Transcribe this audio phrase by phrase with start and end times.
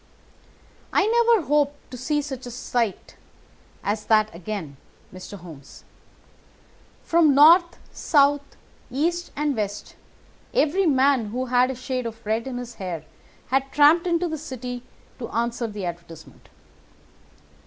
[0.91, 3.17] "I never hope to see such a sight
[3.83, 4.77] as that again,
[5.13, 5.37] Mr.
[5.37, 5.83] Holmes.
[7.03, 8.41] From north, south,
[8.89, 9.95] east, and west
[10.55, 13.03] every man who had a shade of red in his hair
[13.49, 14.81] had tramped into the city
[15.19, 16.49] to answer the advertisement.